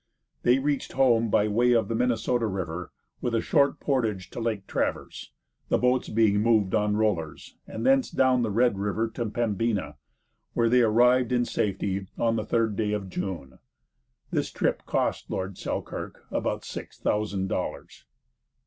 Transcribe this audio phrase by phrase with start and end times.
[0.41, 4.65] They reached home by way of the Minnesota river, with a short portage to Lake
[4.65, 5.31] Traverse,
[5.69, 9.97] the boats being moved on rollers, and thence down the Red River to Pembina,
[10.53, 13.59] where they arrived in safety on the third day of June.
[14.31, 18.05] This trip cost Lord Selkirk about six thousand dollars.